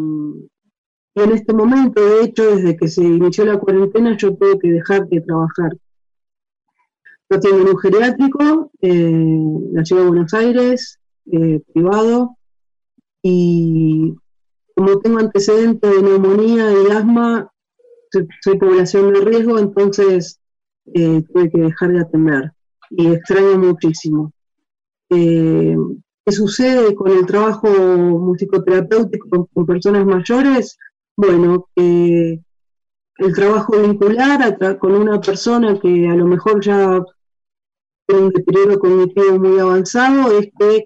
[1.14, 4.72] y en este momento, de hecho, desde que se inició la cuarentena, yo tengo que
[4.72, 5.78] dejar de trabajar.
[7.30, 11.00] Yo tengo un geriátrico en la ciudad de Buenos Aires,
[11.32, 12.38] eh, privado,
[13.22, 14.16] y
[14.76, 17.52] como tengo antecedentes de neumonía y asma,
[18.42, 20.40] soy, población de riesgo, entonces
[20.94, 22.52] eh, tuve que dejar de atender
[22.90, 24.34] y extraño muchísimo.
[25.10, 25.76] Eh,
[26.26, 30.78] ¿Qué sucede con el trabajo musicoterapéutico con personas mayores?
[31.22, 32.42] Bueno, que
[33.18, 37.00] el trabajo vincular con una persona que a lo mejor ya
[38.08, 40.84] tiene un deterioro cognitivo muy avanzado es que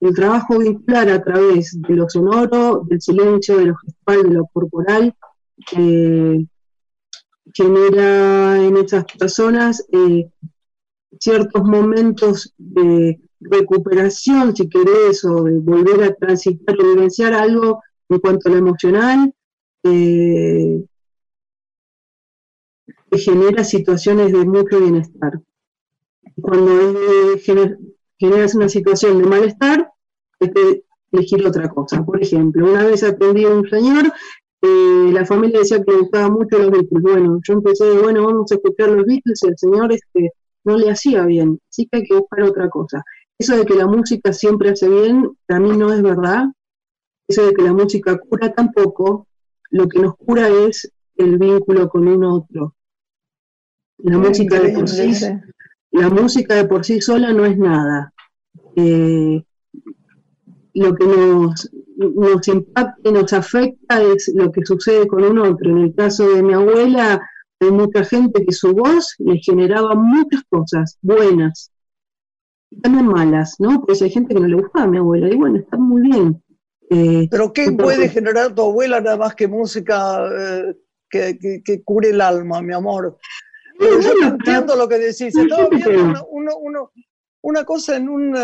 [0.00, 4.46] el trabajo vincular a través de lo sonoro, del silencio, de lo gestual, de lo
[4.54, 5.14] corporal,
[5.76, 6.46] eh,
[7.52, 10.30] genera en esas personas eh,
[11.20, 18.18] ciertos momentos de recuperación, si querés, o de volver a transitar o vivenciar algo en
[18.18, 19.34] cuanto a lo emocional,
[19.84, 20.84] eh,
[23.10, 25.40] que genera situaciones de mucho bienestar.
[26.40, 27.38] Cuando
[28.18, 29.90] generas una situación de malestar,
[30.40, 32.04] hay que elegir otra cosa.
[32.04, 34.12] Por ejemplo, una vez atendí a un señor,
[34.62, 37.02] eh, la familia decía que le gustaba mucho los Beatles.
[37.02, 40.32] Bueno, yo empecé, bueno, vamos a escuchar los Beatles y el señor este,
[40.64, 43.04] no le hacía bien, así que hay que buscar otra cosa.
[43.38, 46.46] Eso de que la música siempre hace bien, para mí no es verdad.
[47.28, 49.26] Eso de que la música cura tampoco.
[49.74, 52.76] Lo que nos cura es el vínculo con un otro.
[53.98, 55.12] La música de por sí,
[55.90, 58.12] la música de por sí sola no es nada.
[58.76, 59.42] Eh,
[60.74, 65.70] lo que nos, nos impacta y nos afecta es lo que sucede con un otro.
[65.70, 67.20] En el caso de mi abuela,
[67.58, 71.72] hay mucha gente que su voz le generaba muchas cosas buenas
[72.70, 73.82] y también malas, ¿no?
[73.84, 76.43] Pues hay gente que no le gustaba a mi abuela, y bueno, está muy bien.
[76.90, 80.74] Eh, Pero ¿qué puede generar tu abuela nada más que música eh,
[81.08, 83.18] que, cure el alma, mi amor?
[83.80, 85.34] yo no entiendo lo que decís.
[85.36, 86.26] Estaba viendo
[87.40, 88.36] una, cosa en un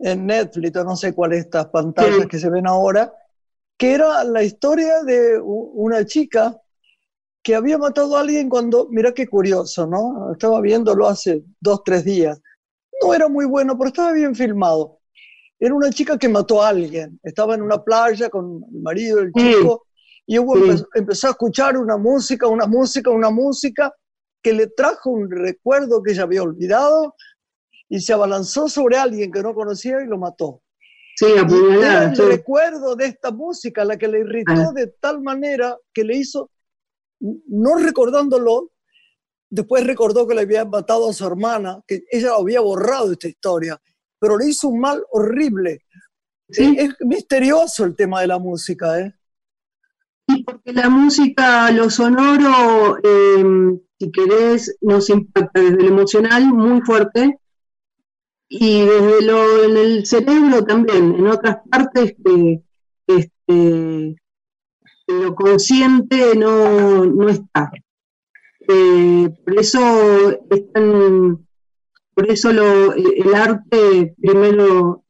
[0.00, 3.12] en Netflix, no sé cuáles estas pantallas que se ven ahora,
[3.76, 6.56] que era la historia de una chica
[7.42, 10.32] que había matado a alguien cuando, mira qué curioso, ¿no?
[10.32, 12.40] Estaba viéndolo hace dos, tres días.
[13.02, 14.97] No era muy bueno, pero estaba bien filmado.
[15.58, 17.18] Era una chica que mató a alguien.
[17.22, 19.86] Estaba en una playa con el marido, el chico,
[20.26, 20.56] y hubo,
[20.94, 23.92] empezó, a escuchar una música, una música, una música
[24.42, 27.14] que le trajo un recuerdo que ella había olvidado
[27.88, 30.62] y se abalanzó sobre alguien que no conocía y lo mató.
[31.16, 34.72] Sí, el recuerdo de esta música, la que le irritó ah.
[34.72, 36.50] de tal manera que le hizo
[37.20, 38.70] no recordándolo,
[39.50, 43.80] después recordó que le habían matado a su hermana, que ella había borrado esta historia,
[44.18, 45.84] pero le hizo un mal horrible.
[46.48, 49.14] Es, misterioso el tema de la música, ¿eh?
[50.26, 56.80] Sí, porque la música, lo sonoro, em, si querés, nos impacta desde lo emocional muy
[56.82, 57.38] fuerte
[58.48, 62.62] y desde lo en el cerebro también, en otras partes que
[63.06, 64.16] este,
[65.06, 67.70] lo consciente no, no está.
[68.68, 70.40] Eh, por eso
[72.18, 75.04] por eso lo, el arte primero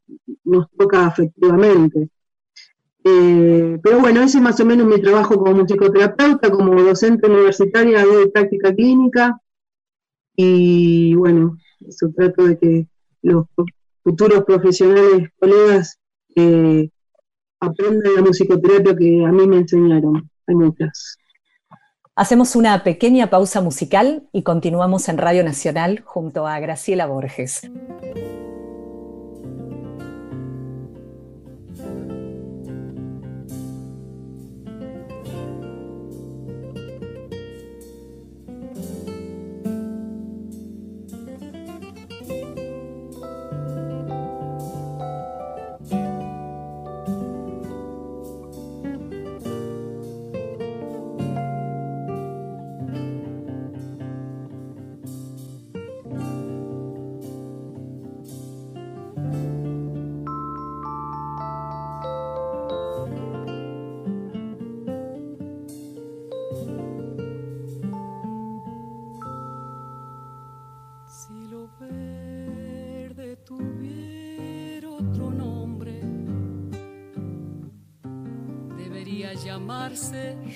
[0.45, 2.11] nos toca afectivamente.
[3.03, 8.05] Eh, pero bueno, ese es más o menos mi trabajo como musicoterapeuta, como docente universitaria
[8.05, 9.41] de práctica clínica.
[10.37, 12.87] Y bueno, eso trato de que
[13.23, 13.47] los
[14.05, 15.99] futuros profesionales, colegas,
[16.37, 16.91] eh,
[17.59, 20.29] aprenden la musicoterapia que a mí me enseñaron.
[20.47, 21.17] Hay muchas.
[22.19, 27.71] Hacemos una pequeña pausa musical y continuamos en Radio Nacional junto a Graciela Borges.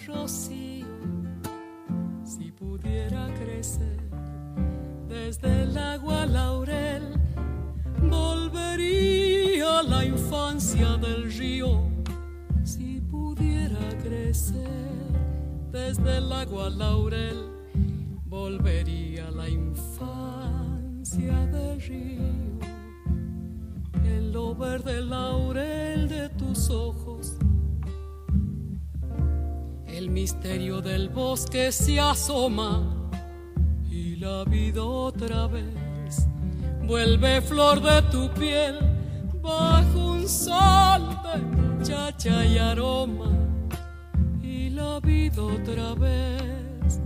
[0.06, 0.84] Rosy,
[2.24, 3.98] si pudiera crecer
[5.08, 7.02] desde el agua laurel,
[8.00, 11.88] volvería a la infancia del río.
[12.64, 14.68] Si pudiera crecer
[15.70, 17.50] desde el agua laurel,
[18.24, 22.22] volvería a la infancia del río.
[24.04, 27.36] El lo verde laurel de tus ojos
[30.12, 33.10] misterio del bosque se asoma
[33.90, 36.28] y la vida otra vez
[36.86, 38.78] vuelve flor de tu piel
[39.40, 43.30] bajo un sol de muchacha y aroma.
[44.42, 47.00] Y la vida otra vez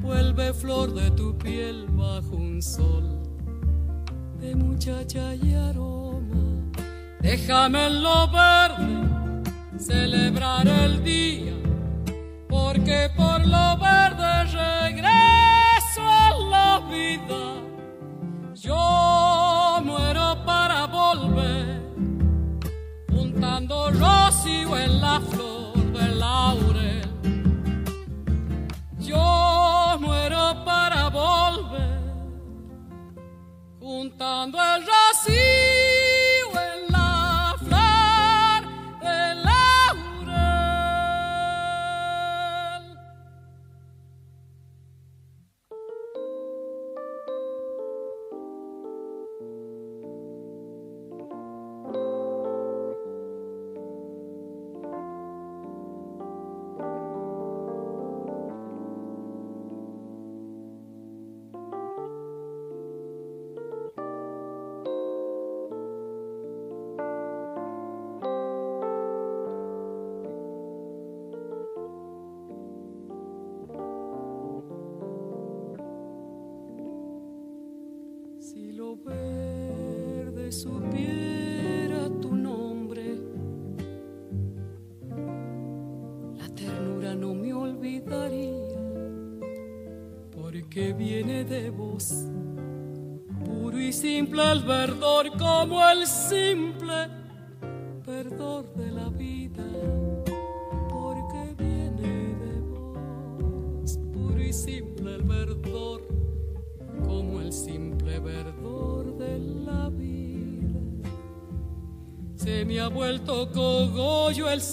[0.00, 3.04] vuelve flor de tu piel bajo un sol
[4.40, 6.72] de muchacha y aroma.
[7.20, 8.96] Déjame en lo verde
[9.78, 11.55] celebrar el día
[13.46, 17.42] lo verde regreso a la vida
[18.54, 21.82] Yo muero para volver,
[23.10, 27.08] juntando rocío en la flor del laurel.
[28.98, 32.00] Yo muero para volver,
[33.78, 34.86] juntando el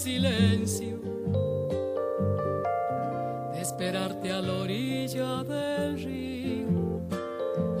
[0.04, 0.98] silencio
[3.54, 7.00] de esperarte a la orilla del río.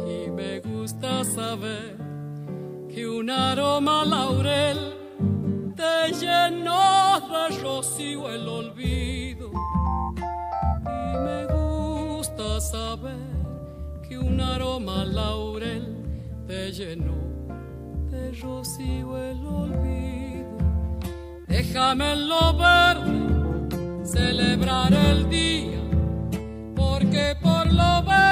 [0.08, 1.98] Y me gusta saber
[2.88, 4.78] que un aroma laurel
[5.76, 9.50] te llenó de rocío el olvido.
[10.98, 13.26] Y me gusta saber
[14.08, 15.84] que un aroma laurel
[16.46, 17.18] te llenó
[18.10, 20.23] de rocío el olvido.
[21.56, 25.78] Déjame en lo verde celebrar el día,
[26.74, 28.23] porque por lo verde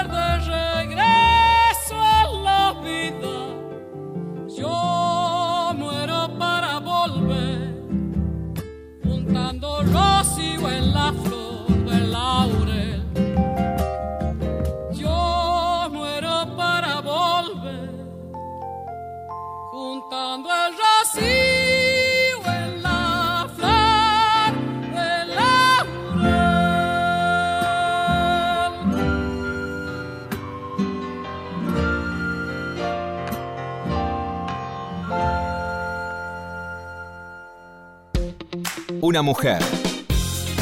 [39.13, 39.63] Una mujer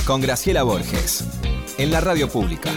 [0.04, 1.24] con Graciela Borges
[1.78, 2.72] en la radio pública.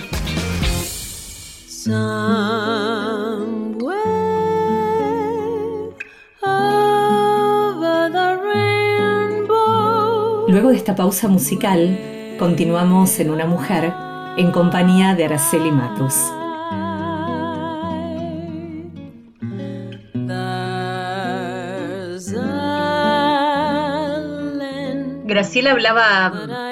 [10.48, 13.92] Luego de esta pausa musical, continuamos en Una Mujer
[14.38, 16.14] en compañía de Araceli Matus.
[25.44, 26.32] Graciela hablaba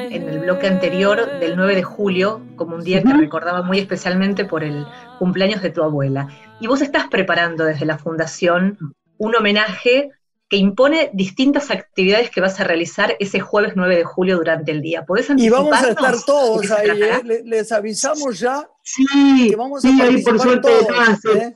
[0.09, 4.45] en el bloque anterior del 9 de julio como un día que recordaba muy especialmente
[4.45, 4.87] por el
[5.19, 6.29] cumpleaños de tu abuela.
[6.61, 8.77] Y vos estás preparando desde la fundación
[9.17, 10.11] un homenaje
[10.47, 14.81] que impone distintas actividades que vas a realizar ese jueves 9 de julio durante el
[14.81, 15.03] día.
[15.05, 17.41] ¿Podés Y vamos a estar todos ahí, ¿eh?
[17.43, 21.53] les, avisamos ya sí, que vamos a sí, ahí por suerte todos, ¿eh?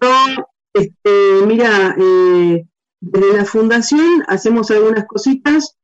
[0.74, 2.66] este, mira, eh,
[3.00, 5.78] desde la fundación hacemos algunas cositas,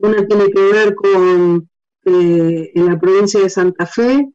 [0.00, 1.68] una tiene que ver con
[2.02, 4.32] en la provincia de Santa Fe,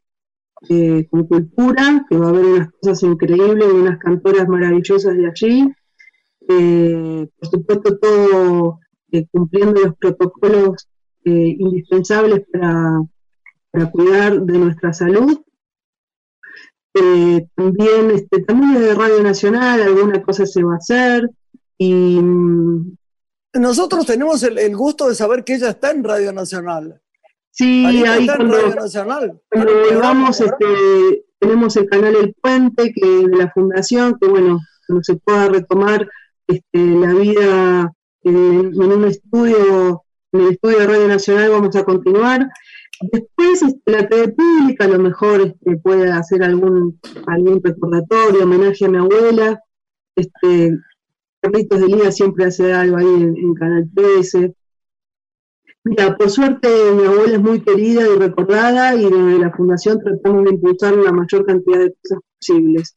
[1.10, 5.68] con cultura, que va a haber unas cosas increíbles, unas cantoras maravillosas de allí,
[6.48, 8.78] eh, por supuesto todo
[9.10, 10.88] eh, cumpliendo los protocolos
[11.24, 13.00] eh, indispensables para,
[13.92, 15.38] cuidar de nuestra salud.
[16.92, 21.28] también, este, también de Radio Nacional alguna cosa se va a hacer
[21.76, 22.96] y mm,
[23.54, 27.00] nosotros tenemos el, gusto de saber que ella está en Radio Nacional.
[27.50, 29.40] Sí, ahí cuando, Radio Nacional.
[29.50, 35.16] volvamos, este, tenemos el canal El Puente que de la Fundación, que bueno, no se
[35.16, 36.06] pueda retomar
[36.46, 37.92] este, la vida
[38.22, 42.46] en, un estudio, en el estudio de Radio Nacional vamos a continuar.
[43.00, 48.84] Después este, la TV pública a lo mejor este, puede hacer algún, algún recordatorio, homenaje
[48.84, 49.60] a mi abuela.
[50.14, 50.72] Este,
[51.46, 54.52] Carlitos de Lía siempre hace algo ahí en, Canal 13.
[55.84, 60.44] Mira, por suerte mi abuela es muy querida y recordada y desde la fundación tratamos
[60.44, 62.94] de impulsar la mayor cantidad de cosas posibles.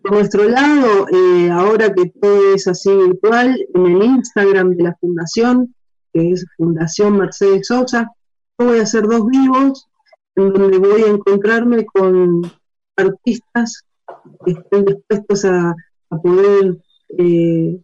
[0.00, 4.96] por nuestro lado, eh, ahora que todo es así virtual, en el Instagram de la
[4.98, 5.74] Fundación,
[6.14, 8.10] que es Fundación Mercedes Sosa,
[8.56, 9.86] voy a hacer dos vivos
[10.36, 12.40] en donde voy a encontrarme con
[12.96, 13.84] artistas
[14.46, 15.74] que estén dispuestos a,
[16.22, 16.76] poder
[17.18, 17.80] eh,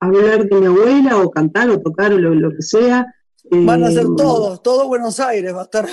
[0.00, 3.06] hablar de mi abuela o cantar o tocar o lo, que sea.
[3.50, 5.86] Van a ser eh, todos, todo Buenos Aires va a estar.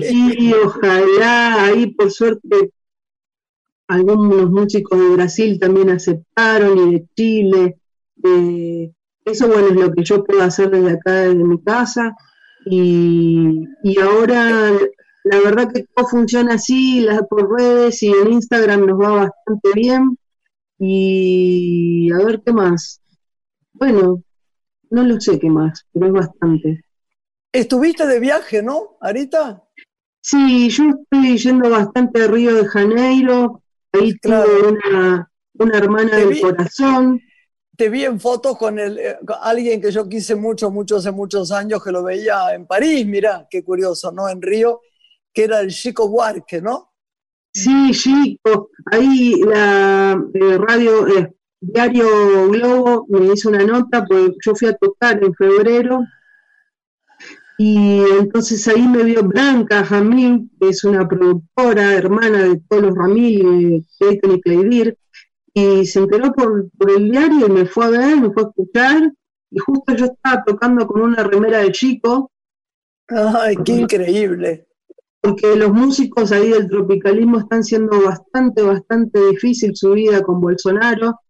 [0.00, 2.72] sí, ojalá, ahí por suerte
[3.88, 7.78] algunos músicos de Brasil también aceptaron y de Chile.
[8.22, 8.92] Eh,
[9.24, 12.14] eso, bueno, es lo que yo puedo hacer desde acá, desde mi casa.
[12.66, 13.66] Y,
[14.00, 14.72] ahora,
[15.24, 19.72] la verdad que todo funciona así, las por redes y en Instagram nos va bastante
[19.74, 20.18] bien.
[20.78, 23.00] Y a ver qué más.
[23.72, 24.22] Bueno,
[24.90, 26.84] no lo sé qué más, pero es bastante.
[27.52, 29.64] Estuviste de viaje, ¿no, Arita?
[30.20, 33.62] Sí, yo estoy yendo bastante a Río de Janeiro,
[33.92, 34.50] Ahí claro.
[34.68, 37.20] una, una hermana del corazón.
[37.76, 41.52] Te vi en fotos con, el, eh, alguien que yo quise mucho, mucho, hace muchos
[41.52, 44.28] años, que lo veía en París, mira, qué curioso, ¿no?
[44.28, 44.80] En Río,
[45.32, 46.87] que era el Chico Buarque, ¿no?
[47.62, 48.70] Sí, Chico.
[48.86, 54.76] Ahí la eh, radio, eh, Diario Globo me hizo una nota, porque yo fui a
[54.76, 56.00] tocar en febrero
[57.60, 62.94] y entonces ahí me vio Blanca Jamil, que es una productora, hermana de todos los
[62.94, 64.98] Ramil, Clayton y Claydir,
[65.52, 69.12] y se enteró por, el diario y me fue a ver, me fue a escuchar,
[69.50, 72.30] y justo yo estaba tocando con una remera de chico.
[73.08, 74.67] ¡Ay, qué increíble!
[75.20, 81.20] Porque los músicos ahí del tropicalismo están siendo bastante, bastante difícil su vida con Bolsonaro.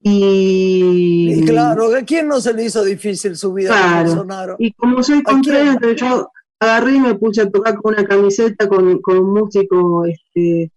[0.00, 4.56] Y, claro, ¿a quién no se le hizo difícil su vida con Bolsonaro?
[4.58, 6.28] Y como soy contreras, yo
[6.60, 10.70] agarré y me puse a tocar con una camiseta con, un músico este,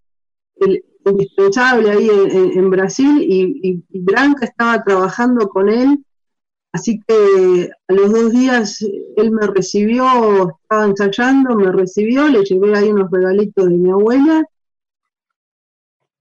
[1.05, 6.03] indispensable ahí en, Brasil y, Branca estaba trabajando con él,
[6.77, 8.81] así que a los dos días
[9.15, 14.45] él me recibió, estaba ensayando, me recibió, le llevé ahí unos regalitos de mi abuela,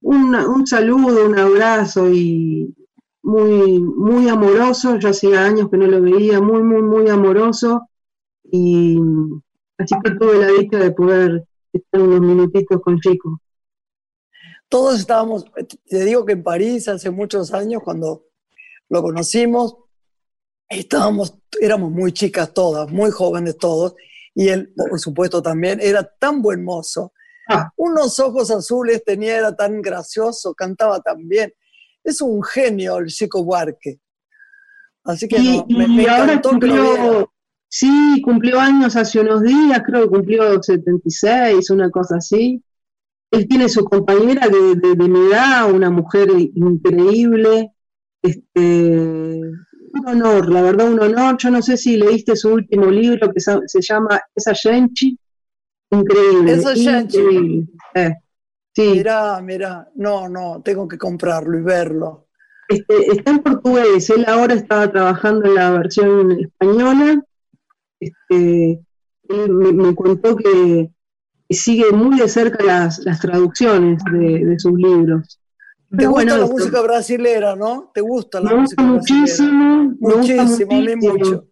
[0.00, 2.74] un saludo, un abrazo y,
[3.26, 7.88] muy, muy amoroso, yo hacía años que no lo veía, muy, muy, muy amoroso,
[8.44, 9.00] y
[9.78, 13.40] así que tuve la dicha de poder estar unos minutitos con Chico.
[14.68, 15.44] Todos estábamos,
[15.86, 18.26] te digo que en París hace muchos años, cuando
[18.88, 19.76] lo conocimos,
[20.68, 23.94] estábamos, éramos muy chicas todas, muy jóvenes todos,
[24.34, 27.12] y él, por supuesto, también era tan buen mozo.
[27.48, 27.70] Ah.
[27.76, 31.52] Unos ojos azules tenía, era tan gracioso, cantaba tan bien
[32.06, 33.98] es un genio el Chico Buarque.
[35.04, 35.38] Así que
[35.68, 37.32] me, ahora cumplió,
[37.68, 42.62] sí, cumplió años hace unos días, creo que cumplió 76, una cosa así.
[43.30, 47.72] Él tiene su compañera de, de, mi edad, una mujer increíble.
[48.22, 49.42] Este,
[50.06, 51.36] un honor, la verdad, un honor.
[51.38, 55.18] Yo no sé si leíste su último libro que se llama Esa Genchi.
[55.90, 56.52] Increíble.
[56.52, 57.68] Esa Genchi.
[57.94, 58.14] Eh.
[58.74, 58.90] Sí.
[58.92, 62.26] Mira, mira, no, no, tengo que comprarlo y verlo.
[62.68, 67.22] Este, está en portugués, él ahora estaba trabajando en la versión española.
[67.98, 68.82] Este,
[69.28, 70.90] él me, contó que,
[71.48, 75.40] sigue muy de cerca las, traducciones de, sus libros.
[75.90, 77.90] ¿Te gusta la música brasilera, no?
[77.94, 81.48] ¿Te gusta la música muchísimo, muchísimo, muchísimo, mucho.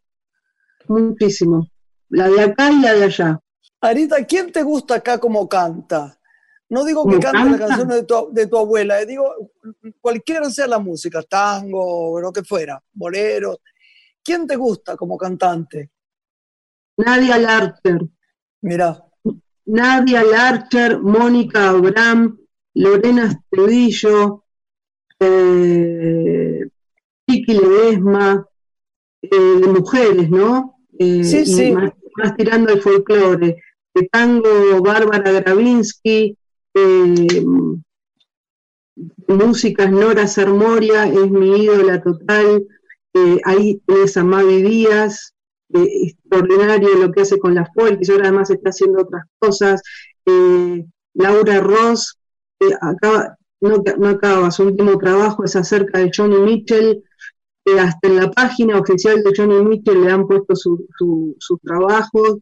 [0.88, 1.68] Muchísimo.
[2.08, 3.40] La de acá y la de allá.
[3.80, 6.18] Arita, ¿quién te gusta acá como canta?
[6.68, 9.52] No digo que cante las canciones de tu, de tu abuela, eh, digo
[10.00, 13.60] cualquiera sea la música, tango, lo que fuera, bolero.
[14.22, 15.90] ¿Quién te gusta como cantante?
[16.96, 18.00] Nadia Larcher.
[18.62, 19.04] Mira.
[19.66, 22.38] Nadia Larcher, Mónica Abraham,
[22.74, 24.44] Lorena Estudillo,
[25.20, 26.68] eh,
[27.26, 28.46] Ledesma,
[29.22, 29.28] eh,
[29.60, 30.78] de mujeres, ¿no?
[30.98, 31.72] Eh, sí, sí.
[31.72, 33.62] Más, más, tirando al folclore.
[33.94, 36.36] De tango, Bárbara Gravinsky,
[36.74, 37.44] eh,
[39.28, 42.66] músicas, Nora Sermoria es mi ídola total,
[43.44, 45.34] ahí tenés a Mavi Díaz,
[45.72, 49.80] extraordinario lo que hace con la folk, y ahora además está haciendo otras cosas,
[51.14, 52.18] Laura Ross,
[52.80, 57.02] acaba, no, no, acaba, su último trabajo es acerca de Johnny Mitchell,
[57.78, 62.38] hasta en la página oficial de Johnny Mitchell le han puesto sus su, trabajos,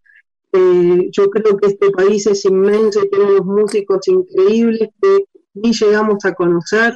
[0.52, 5.72] eh, yo creo que este país es inmenso y tiene unos músicos increíbles que ni
[5.72, 6.92] llegamos a conocer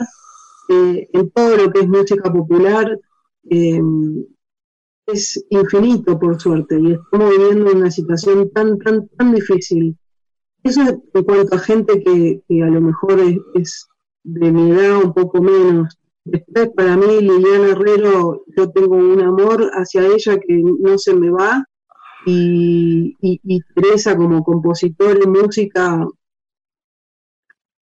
[0.69, 2.99] eh, en todo lo que es música popular.
[3.49, 3.81] Eh,
[5.07, 9.97] es infinito, por suerte, y estamos viviendo una situación tan, tan, tan difícil.
[10.67, 13.21] Eso en cuanto a gente que, a lo mejor
[13.55, 13.87] es,
[14.25, 15.97] de mi edad, un poco menos.
[16.25, 21.31] Después, para mí, Liliana Herrero, yo tengo un amor hacia ella que no se me
[21.31, 21.64] va.
[22.27, 23.14] Y,
[23.77, 26.05] Teresa, como compositor y música,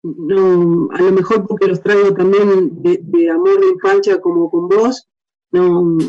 [0.02, 5.08] no, a lo mejor porque los traigo también de, amor de infancia como con vos,
[5.52, 6.00] no,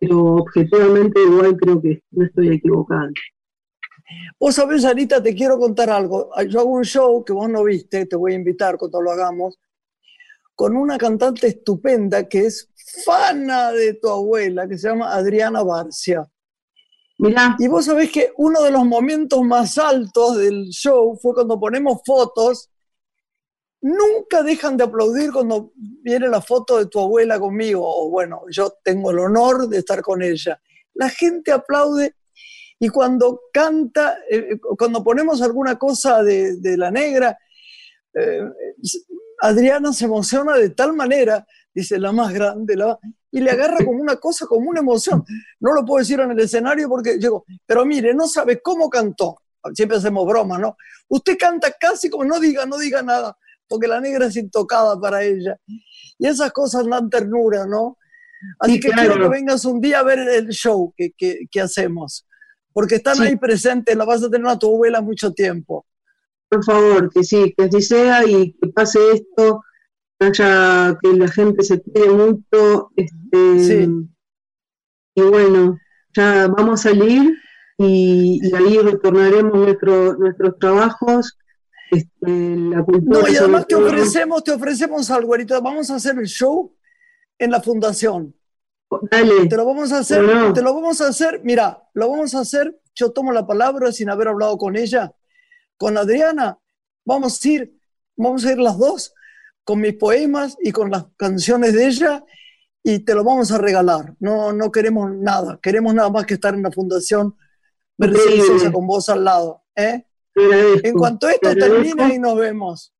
[0.00, 3.10] pero objetivamente igual creo que no estoy equivocada.
[4.38, 6.30] Vos sabés, Anita, te quiero contar algo.
[6.48, 9.58] Yo hago un show que vos no viste, te voy a invitar cuando lo hagamos,
[10.54, 12.70] con una cantante estupenda que es
[13.04, 16.26] fana de tu abuela, que se llama Adriana Barcia.
[17.18, 17.56] Mirá.
[17.58, 22.00] Y vos sabés que uno de los momentos más altos del show fue cuando ponemos
[22.06, 22.70] fotos.
[23.80, 27.82] Nunca dejan de aplaudir cuando viene la foto de tu abuela conmigo.
[27.84, 30.60] O bueno, yo tengo el honor de estar con ella.
[30.94, 32.14] La gente aplaude
[32.78, 37.38] y cuando canta, eh, cuando ponemos alguna cosa de, de la negra,
[38.14, 38.42] eh,
[39.40, 42.98] Adriana se emociona de tal manera, dice la más grande, la,
[43.30, 45.24] y le agarra como una cosa, como una emoción.
[45.60, 49.42] No lo puedo decir en el escenario porque digo, pero mire, no sabe cómo cantó.
[49.74, 50.76] Siempre hacemos broma, ¿no?
[51.08, 53.36] Usted canta casi como no diga, no diga nada,
[53.68, 55.58] porque la negra es intocada para ella.
[56.18, 57.98] Y esas cosas dan ternura, ¿no?
[58.60, 62.26] Así que quiero que vengas un día a ver el show que, que, hacemos,
[62.72, 65.86] porque están ahí presentes, la vas a tener a tu abuela mucho tiempo
[66.48, 69.62] por favor, que sí, que así sea y que pase esto,
[70.18, 73.88] que haya, que la gente se quede mucho, este,
[75.14, 75.78] y bueno,
[76.14, 77.36] ya vamos a salir
[77.76, 81.36] y, ahí retornaremos nuestro, nuestros trabajos.
[81.90, 86.18] Este, la cultura no, y además te ofrecemos, te ofrecemos algo, ahorita vamos a hacer
[86.18, 86.74] el show
[87.38, 88.34] en la fundación.
[89.10, 89.46] Dale.
[89.48, 92.80] Te lo vamos a hacer, te lo vamos a hacer, mira, lo vamos a hacer,
[92.94, 95.12] yo tomo la palabra sin haber hablado con ella
[95.78, 96.58] con Adriana
[97.06, 97.74] vamos a ir,
[98.16, 99.14] vamos a ir las dos
[99.64, 102.24] con mis poemas y con las canciones de ella
[102.82, 104.14] y te lo vamos a regalar.
[104.18, 107.34] No, no queremos nada, queremos nada más que estar en la fundación
[107.96, 109.62] Mercedes con vos al lado.
[109.74, 110.04] ¿eh?
[110.34, 112.92] En cuanto esto termine y nos vemos.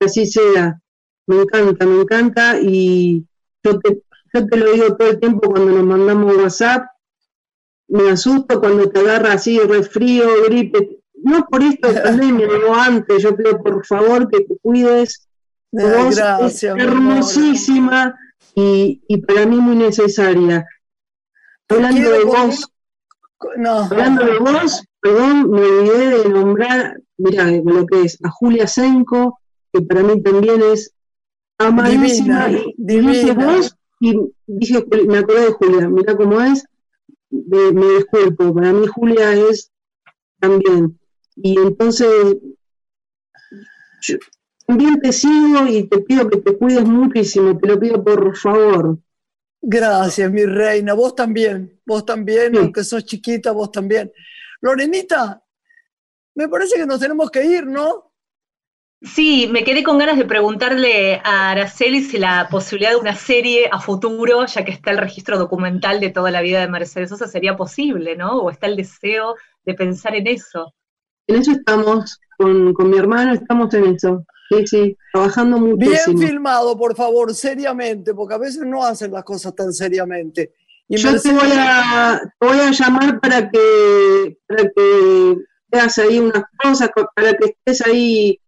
[0.00, 0.80] Así sea.
[1.26, 3.26] Me encanta, me encanta y
[3.62, 4.02] yo te,
[4.34, 6.86] yo te lo digo todo el tiempo cuando nos mandamos WhatsApp.
[7.88, 13.22] Me asusto cuando te agarra así resfrío, gripe, no por esto de pandemia, no antes,
[13.22, 15.28] yo pido por favor que te cuides.
[15.70, 18.14] gracias, hermosísima
[18.54, 20.66] y, para mí muy necesaria.
[21.68, 22.68] Hablando de vos,
[23.66, 29.40] hablando de vos, perdón, me olvidé de nombrar, mira, lo que es a Julia Senko,
[29.72, 30.92] que para mí también es
[31.58, 32.50] amadísima.
[32.50, 34.14] y dije vos, y
[34.46, 36.64] dije, me acordé de Julia, mira cómo es,
[37.30, 39.72] me disculpo, para mí Julia es
[40.40, 40.98] también
[41.36, 42.36] y entonces,
[44.66, 48.98] también te sigo y te pido que te cuides muchísimo, te lo pido por favor.
[49.60, 50.94] Gracias, mi reina.
[50.94, 54.12] Vos también, vos también, aunque sos chiquita, vos también.
[54.60, 55.42] Lorenita,
[56.34, 58.13] me parece que nos tenemos que ir, ¿no?
[59.04, 63.68] Sí, me quedé con ganas de preguntarle a Araceli si la posibilidad de una serie
[63.70, 67.28] a futuro, ya que está el registro documental de toda la vida de Mercedes Sosa,
[67.28, 68.38] sería posible, ¿no?
[68.38, 69.34] O está el deseo
[69.64, 70.72] de pensar en eso.
[71.26, 74.24] En eso estamos, con, mi hermano estamos en eso.
[74.48, 76.18] Sí, sí, trabajando muchísimo.
[76.18, 80.52] Bien filmado, por favor, seriamente, porque a veces no hacen las cosas tan seriamente.
[80.88, 85.36] Yo te voy, a, voy a llamar para que, para que
[85.68, 88.38] veas ahí unas cosas, para que estés ahí,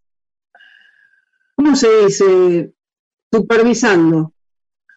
[1.57, 2.73] ¿cómo se dice?
[3.33, 4.33] Supervisando.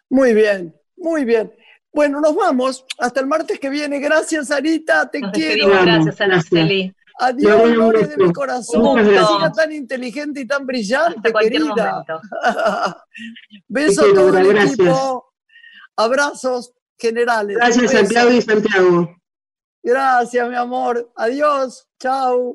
[0.08, 1.52] Muy bien, muy bien.
[1.92, 2.84] Bueno, nos vamos.
[2.98, 3.98] Hasta el martes que viene.
[3.98, 5.10] Gracias, Arita.
[5.10, 5.68] Te quiero.
[5.68, 6.94] Gracias, Araceli.
[7.18, 8.96] Adiós, Lore de mi corazón.
[8.96, 9.20] Que
[9.54, 12.04] tan inteligente y tan brillante, querida.
[13.68, 15.32] Besos a todo el equipo.
[15.96, 17.56] Abrazos generales.
[17.56, 19.16] Gracias Claudio y Santiago.
[19.82, 21.12] Gracias, mi amor.
[21.16, 21.86] Adiós.
[21.98, 22.54] Chao.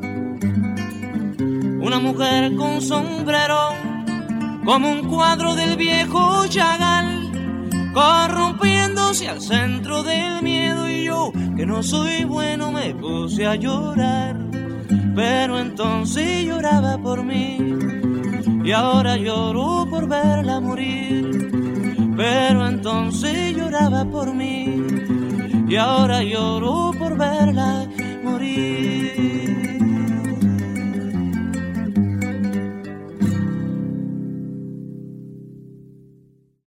[1.81, 3.69] Una mujer con sombrero,
[4.63, 7.31] como un cuadro del viejo Chagal,
[7.93, 14.37] corrompiéndose al centro del miedo y yo, que no soy bueno, me puse a llorar.
[15.15, 17.57] Pero entonces lloraba por mí
[18.63, 21.51] y ahora lloro por verla morir
[22.21, 24.85] pero entonces lloraba por mí
[25.67, 27.87] y ahora lloro por verla
[28.23, 29.50] morir.